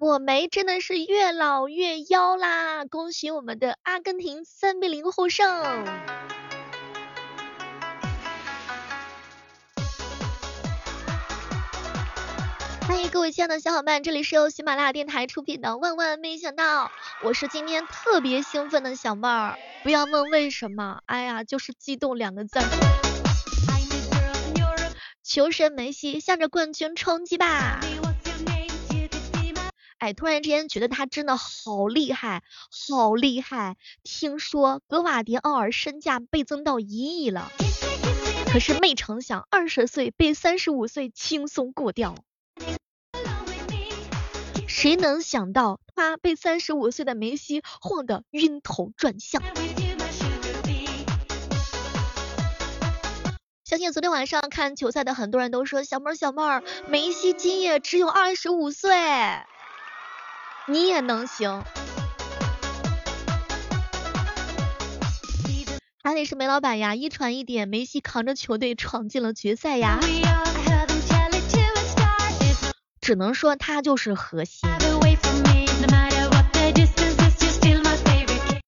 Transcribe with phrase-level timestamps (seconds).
[0.00, 2.84] 我梅真的是越老越妖啦！
[2.84, 5.44] 恭喜我们的阿根廷三比零获胜。
[12.86, 16.86] 欢迎各位亲爱的小伙伴，这里是由喜马拉雅电台出品的《万万没想到》，
[17.24, 22.60] 我是今天特别兴奋的小妹儿，不要问为什么，哎呀，就是激动两个字。
[25.24, 27.80] 求神梅西，向着冠军冲击吧！
[29.98, 33.76] 哎，突然之间觉得他真的好厉害，好厉害！
[34.04, 37.50] 听说格瓦迪奥尔身价倍增到一亿了，
[38.46, 42.14] 可是没成想二十岁被三十五岁轻松过掉。
[44.68, 49.42] 谁能想到他被三十五岁的梅西晃得晕头转向？
[53.64, 58.92] 相信昨天晚上看球赛的很多人都说，小妹儿小妹儿，梅西今夜只有二十五岁，
[60.70, 61.64] 你也能行？
[66.04, 69.98] 还得是梅老板呀，一传一点，梅西扛着球队闯进了决赛呀，
[73.00, 74.68] 只能说他就是核心。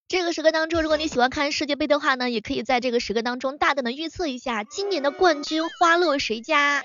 [0.08, 6.82] 这个时刻当中，如果你喜欢看世界杯的话呢，也可以在这个时刻当中大胆的预测一下今年的冠军花落谁家？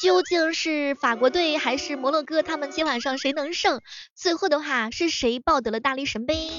[0.00, 2.42] 究竟是法国队还是摩洛哥？
[2.42, 3.80] 他们今晚上谁能胜？
[4.14, 6.50] 最后的话是谁抱得了大力神杯？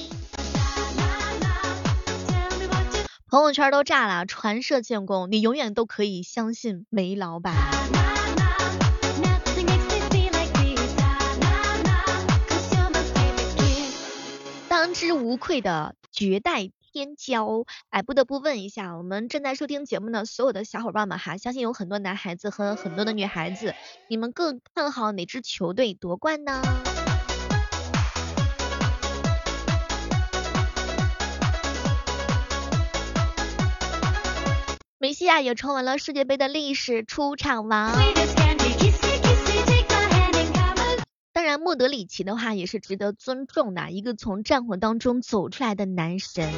[3.28, 7.54] 朋友圈都炸了，传射建功，你永远都可以相信梅老板。
[14.70, 23.76] 当之无愧的绝代天骄，哎，不得不问一下，我们正在收听节目的所有的小伙伴们哈，相信有很多男孩子和很多的女孩子，
[24.08, 26.62] 你们更看好哪支球队夺冠呢？
[34.98, 37.92] 梅西啊，也成为了世界杯的历史出场王。
[41.58, 46.52] 莫德里奇的话也是值得尊重的，一个从战火当中走出来的男神，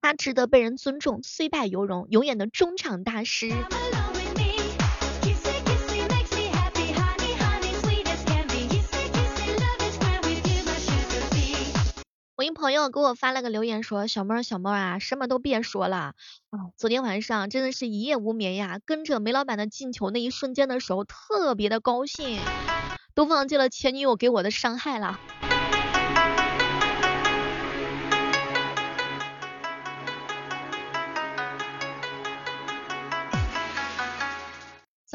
[0.00, 3.50] 他值得被人尊重，虽败犹荣，永远的中场大师。
[12.38, 16.14] 我一朋友给我发了个留言说，小猫小猫啊，什么都别说了
[16.50, 22.38] 啊，昨天晚上真的是一夜无眠呀，跟着梅老板的进球那一瞬间的时候，特别的高兴，
[23.12, 25.18] 都忘记了前女友给我的伤害了。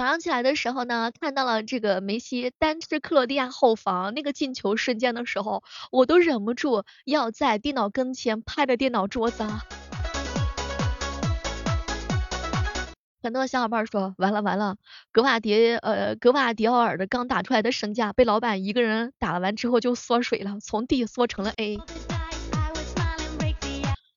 [0.03, 9.45] 早上起来的时候呢，看到了这个梅西单吃克罗地亚后防那个进球瞬间的时候，我都忍不住要在电脑跟前拍着电脑桌子。
[13.21, 14.75] 很多小伙伴说，完了完了，
[15.13, 21.79] 格瓦迪呃格瓦迪奥尔的刚打出来的身价被老板一个人打了完之后就缩水了，从 D 缩成了 A。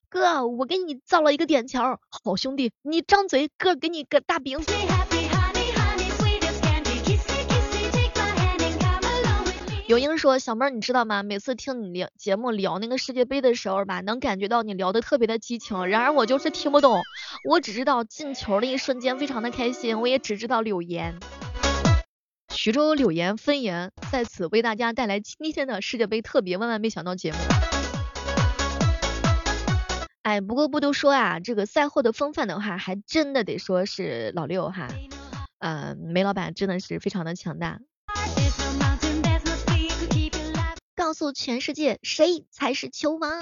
[0.09, 4.59] 哥，我给你造了一个点球，好兄弟，你张嘴，哥给你个大饼。
[9.87, 11.23] 有英说，小妹儿你知道吗？
[11.23, 15.87] 每次听你聊节目聊那个世界杯的时候吧，能感觉到你聊的特别的激情。
[15.87, 16.99] 然而我就是听不懂，
[17.49, 21.17] 我只知道进球的一瞬间非常的开心，我也只知道柳岩。
[22.53, 27.37] 徐州柳岩分言在此为大家带来今天的世界杯特别万万没想到节目。
[30.23, 34.89] 哎，不过不都说啊，这个赛后的风范的话，还真的得说是老六哈，
[35.59, 37.79] 呃，梅老板真的是非常的强大。
[41.07, 43.41] 告诉全世界谁才是球王。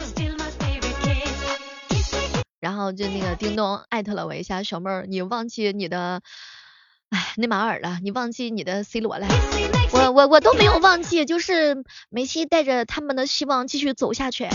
[2.60, 6.22] 然后就那个叮咚艾特了我一下，小妹儿，你忘记你的
[7.10, 9.28] 哎内马尔了，你忘记你的 C 罗了。
[9.92, 14.48] 我我我都没有忘记，就是梅西带着他们的希望继续走下去。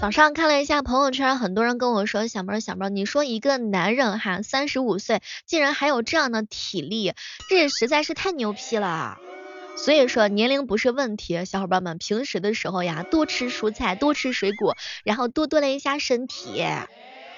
[0.00, 7.14] 早上看了一下朋友圈，很多人跟我说，小妹儿小妹儿，你说一个男人哈，三十五岁竟然还有这样的体力，
[7.50, 9.18] 这实在是太牛批了。
[9.76, 16.64] 所以说年龄不是问题，小伙伴们平时的时候呀，多吃蔬菜，多吃水果，然后多锻炼一下身体。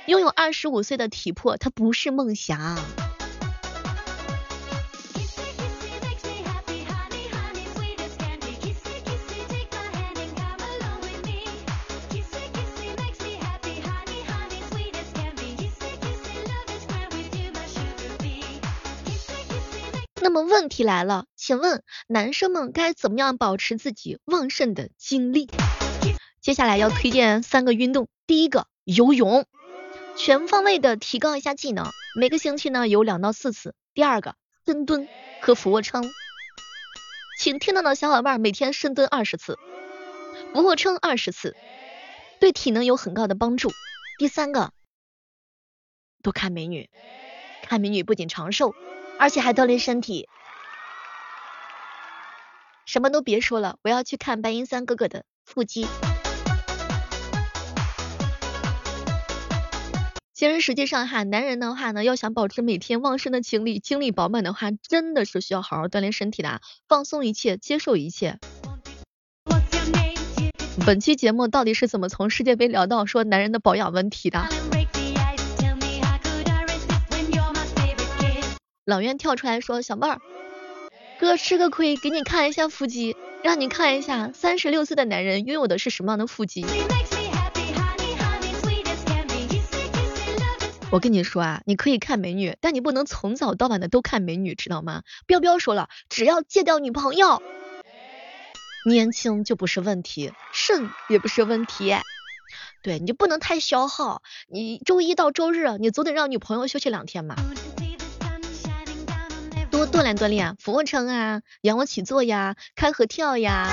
[0.07, 2.79] 拥有二十五岁的体魄，它不是梦想。
[20.23, 25.49] 那么问题来了，请问男生们该怎么样保持自己旺盛的精力？
[26.43, 29.47] 接下来要推荐三个运动，第一个游泳，
[30.17, 33.75] 全方位的提高一下技能，每个星期呢有两到四次。
[33.95, 34.35] 第二个
[34.67, 35.09] 深蹲
[35.41, 36.13] 和俯卧撑，
[37.39, 39.59] 请听到的小伙伴每天深蹲二十次，
[40.53, 41.57] 俯卧撑二十次，
[42.39, 43.71] 对体能有很高的帮助。
[44.19, 44.73] 第三个，
[46.23, 46.91] 多看美女，
[47.63, 48.75] 看美女不仅长寿。
[49.21, 50.31] 而且还锻炼身体，
[52.87, 55.87] 什么都别说了，我要去看白银三哥哥的腹肌。
[60.33, 68.39] 其实实际上哈，男人的话呢，要想保持每天旺盛的精力，精力饱满的话，真的是需要好好锻炼身体的，放松一切，接受一切。
[70.87, 74.49] 本期节目到底是怎么从世界杯聊到说男人的保养问题的？
[78.87, 80.21] 老袁跳出来说：“小妹儿，
[81.19, 86.65] 哥吃个亏，给你看一下腹肌，让你看一下三十六岁的男人拥有的是什么样的腹肌。”
[90.91, 95.03] 我跟你说啊，你可以看美女，但你不能从早到晚的都看美女，知道吗？
[95.27, 97.43] 彪彪说了，只要戒掉女朋友，
[98.87, 101.95] 年轻就不是问题，肾也不是问题。
[102.83, 107.37] 对，你就不能太消耗，你周一到周日你总得让女朋友休息两天嘛。
[109.93, 113.69] 锻炼锻炼，俯卧撑啊，仰卧起坐呀，开合跳呀。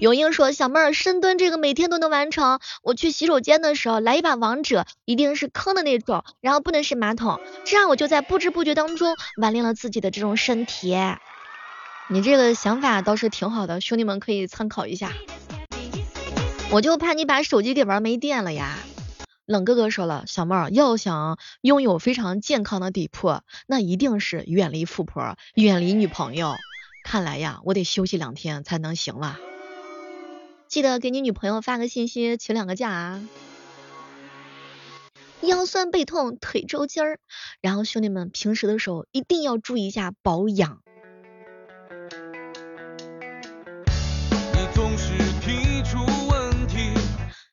[0.00, 2.60] 永英说，小妹儿深蹲这个每天都能完成。
[2.82, 10.96] 我去洗手间的时候来一把王者，一定是坑的那种，然后不能是马桶，这样我就在不知不觉当中锻炼了自己的这种身体。
[12.08, 15.12] 你这个想法倒是挺好的，兄弟们可以参考一下。
[16.70, 18.76] 我就怕你把手机给玩没电了呀。
[19.48, 26.52] 冷哥哥说了，小妹儿要想拥有非常健康的底铺，那一定是远离富婆，远离女朋友。
[27.02, 29.38] 看来呀，我得休息两天才能行了。
[30.66, 33.26] 记得给你女朋友发个信息，请两个假啊。
[35.40, 37.18] 腰酸背痛，腿抽筋儿，
[37.62, 40.82] 然后兄弟们平时的时候一定要注意一下保养。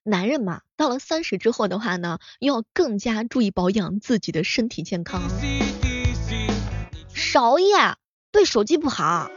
[0.07, 5.19] 男人嘛，到了三十之后的话呢，要更加注意保养自己的身体健康，
[7.11, 7.75] 少熬夜
[8.31, 9.31] 对手机不好，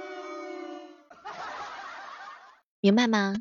[2.83, 3.37] 明白吗？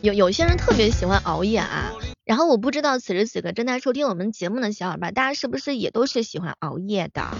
[0.00, 1.92] 有有些人特别喜欢熬夜啊，
[2.24, 7.36] 然后我不知道此时此刻正在收听我们节目的小伙伴，大家是不是也都是喜欢熬夜的？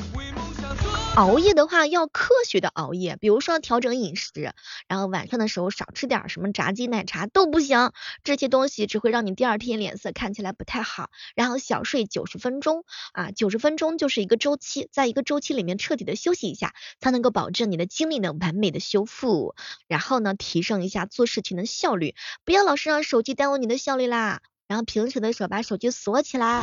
[1.19, 4.55] 熬夜的话要科学的熬夜，比如说调整饮食，
[4.87, 7.91] 然后晚上的时候少吃点什么炸鸡、奶茶都不行，
[8.23, 11.11] 这些东西只会让你第二天脸色看起来不太好。
[11.35, 12.85] 然后小睡九十分钟
[13.15, 19.57] 啊，九十分钟就是一个周期，在一个周期里面彻底的休息一下，才能够保证你的精力能完美的修复。
[19.89, 24.41] 然后呢，提升一下做事情的效率，不要老是让手机耽误你的效率啦。
[24.69, 26.63] 然后平时的时候把手机锁起来。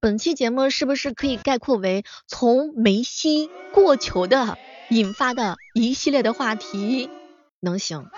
[0.00, 4.56] 本期节目是不是可以概括为从梅西过球的
[4.90, 7.10] 引发的一系列的话题？
[7.58, 8.08] 能行？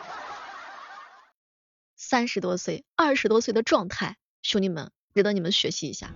[1.96, 6.14] 三十多岁、二十多岁的状态，兄弟们，值得你们学习一下。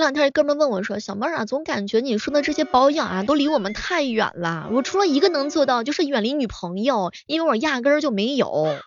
[0.00, 4.70] 这两天哥们问我说，小妹儿啊，总感觉你说的这些保养啊，都离我们太远了。
[4.72, 8.78] 我除了一个能做到，就是远离女朋友，因为我压根儿就没有。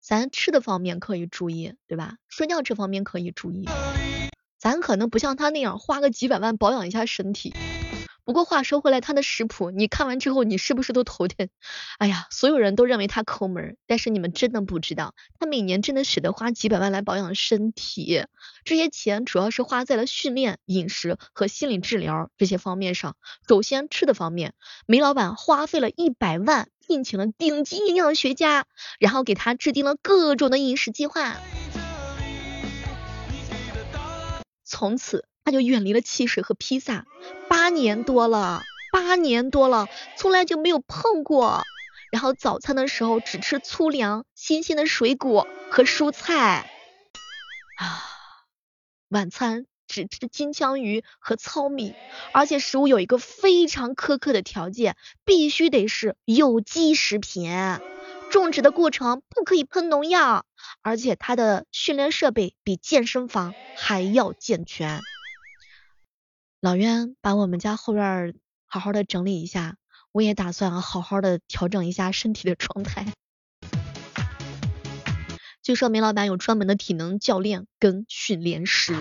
[0.00, 2.14] 咱吃的方面可以注意，对吧？
[2.26, 3.68] 睡觉这方面可以注意。
[4.58, 7.52] 咱可能不像他那样花个几百万保养一下身体。
[8.24, 11.48] 不过话说回来，他的食谱你看完之后，你是不是都头疼？
[11.98, 18.24] 哎呀，所有人都认为他抠门，但是你们真的不知道，他每年真的舍得花几百万来保养身体，
[18.64, 23.16] 这些钱主要是花在了训练、饮食和心理治疗这些方面上。
[23.48, 24.54] 首先吃的方面，
[24.86, 28.66] 梅老板花费了一百万聘请了顶级营养学家，
[29.00, 31.36] 然后给他制定了各种的饮食计划，
[34.64, 35.24] 从此。
[35.44, 37.04] 他就远离了汽水和披萨，
[37.48, 41.62] 八年多了，八年多了，从来就没有碰过。
[42.10, 46.70] 然后早餐的时候只吃粗粮、新鲜的水果和蔬菜，
[47.78, 48.04] 啊，
[49.08, 51.94] 晚餐只吃金枪鱼和糙米，
[52.32, 57.50] 而且食物有一个非常苛刻的条件，必须得是有机食品，
[58.30, 60.44] 种植的过程不可以喷农药，
[60.82, 65.00] 而且它的训练设备比健身房还要健全。
[66.62, 68.34] 老袁把我们家后院
[68.66, 69.78] 好好的整理一下，
[70.12, 73.12] 我也打算好好的调整一下身体的状态。
[75.60, 78.94] 据说梅老板有专门的体能教练跟训练师。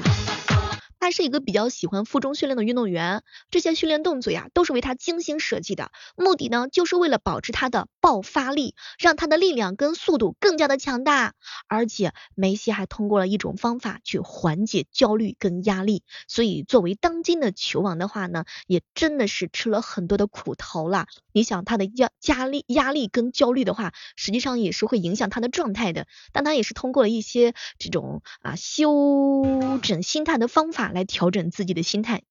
[1.02, 11.34] 他是一个比较喜欢负重训练的运动员，这些训练动作呀都是为他精心设计的，目的呢就是为了保持他的爆发力，让他的力量跟速度更加的强大。
[11.68, 21.08] 而且梅西还通过了一种方法去缓解焦虑跟压力，所以作为当今的球王的话呢，也真的是吃了很多的苦头了。
[21.32, 29.44] 你想他的压压力压力跟焦虑的话，实际上也是会影响他的状态的，但他也是通过了一些这种啊修
[29.82, 30.91] 整心态的方法。
[30.94, 32.22] 来调整自己的心态，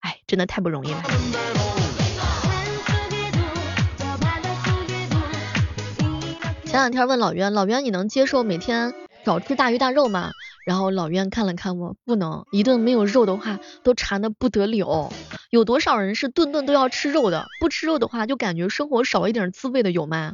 [0.00, 1.02] 哎，真的太不容易了。
[6.64, 8.92] 前两天问老袁，老袁你能接受每天
[9.24, 10.32] 少吃大鱼大肉吗？
[10.66, 15.12] 然后老袁看了看我，不能，一顿没有肉的话都馋的不得了。
[15.50, 17.46] 有多少人是顿顿都要吃肉的？
[17.60, 20.32] 不吃肉的话就感觉生活少一点滋味的，有吗？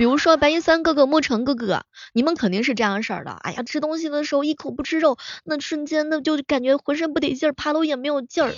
[0.00, 3.32] 比如说白银三哥哥、沐橙哥哥，你们肯定是这样式儿的。
[3.32, 8.54] 哎呀，吃东西的时候一口不吃肉，那瞬间那就感觉浑身不得劲儿，爬楼也没有劲儿，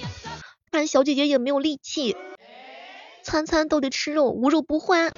[0.71, 2.15] 看小姐姐也没有力气，
[3.25, 5.11] 餐餐都得吃肉，无肉不欢。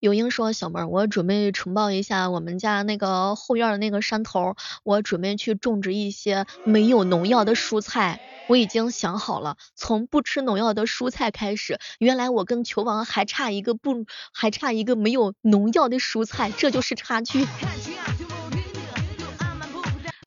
[0.00, 8.20] 有英说小妹儿，我准备承包一下我们家那个后院的那个山头，我准备去种植一些没有农药的蔬菜。
[8.46, 11.78] 我已经想好了，从不吃农药的蔬菜开始。
[11.98, 17.46] 原来我跟球王还差一个不，还差一个没有农药的蔬菜，这就是差距。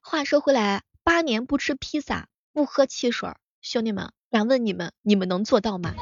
[0.02, 3.30] 话说回来，八年不吃披萨，不喝汽水，
[3.62, 5.94] 兄弟们，敢问你们，你们能做到吗？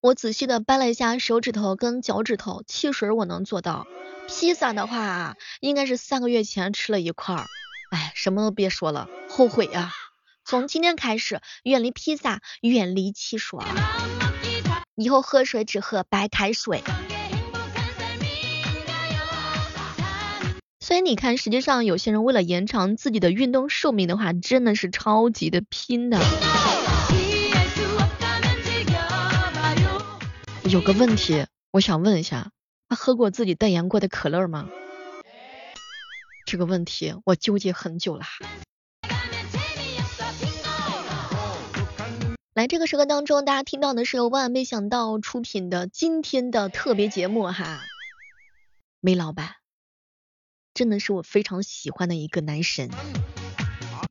[0.00, 3.86] 我仔细的掰了一下手指头跟脚趾头，汽水我能做到。
[4.26, 7.46] 披萨的话，应该是三个月前吃了一块儿，
[7.90, 9.92] 哎，什么都别说了，后悔啊！
[10.44, 13.60] 从今天开始，远离披萨，远离汽水，
[14.96, 16.82] 以后喝水只喝白开水。
[20.80, 26.20] 所以你看，实际上有些人为了延长自己的运动寿命的话，真的是超级的拼的。
[30.64, 32.50] 有个问题，我想问一下。
[32.88, 34.68] 他喝过自己代言过的可乐吗？
[36.46, 38.24] 这个问题我纠结很久了。
[42.52, 47.80] 来，这个时刻当中，大家听到的是由万万没想到出品的今天的特别节目哈。
[49.00, 49.56] 梅老板，
[50.72, 52.90] 真的是我非常喜欢的一个男神。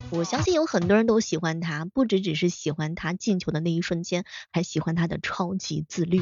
[0.10, 6.22] 我相信有很多人都喜欢他，不只只是喜欢他进球的那一瞬间，还喜欢他的超级自律。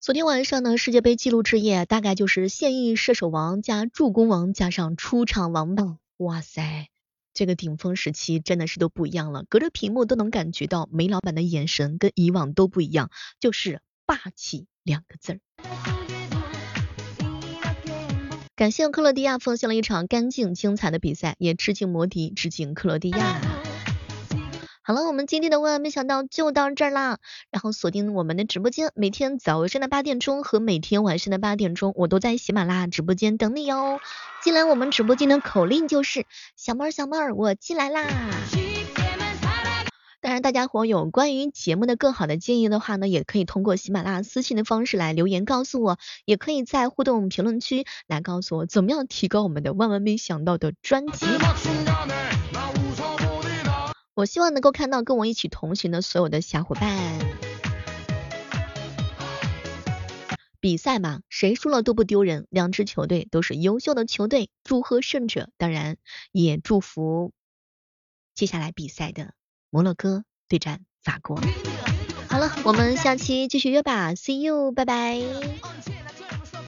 [0.00, 5.96] 昨天晚上呢，世界杯纪录之夜大概就是现役射手王加助攻王加上出场王吧。
[6.18, 6.88] 哇塞，
[7.32, 15.40] 这个顶峰时期真的是都不一样了，隔着屏幕都能感觉到梅老板的眼神跟以往都不一样，就是霸气两个字儿。
[18.54, 23.40] 感谢克罗地亚奉献了一场干净精彩的比赛，也致敬摩迪，致敬克罗地亚。
[24.84, 27.18] 好了，我们今天的万万没想到就到这儿啦。
[27.50, 34.00] 然后锁定我们的直播间，每天早上的八点钟和每天晚上的八点钟，我都在喜马拉雅直播间等你哟。
[34.42, 36.26] 进来我们直播间的口令就是
[36.56, 38.04] 小妹儿小妹儿，我进来啦。
[40.22, 51.26] 当然，大家伙有关于节目的更好的建议的话呢，也可以通过喜马拉雅私信的方式来留言告诉我，也可以在互动评论区来告诉我怎么样提高我们的万万没想到的专辑。
[54.14, 57.18] 我希望能够看到跟我一起同行的所有的小伙伴。
[60.60, 65.96] 比赛嘛，谁输了都不丢人，两支球队都是优秀的球队，祝贺胜者，当然
[66.30, 67.32] 也祝福
[68.36, 69.34] 接下来比赛的
[69.72, 71.40] 摩洛哥对战法国。
[72.28, 75.16] 好了，我们下期继续约吧，See you，拜拜。